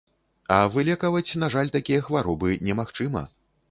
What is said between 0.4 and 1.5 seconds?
А вылекаваць,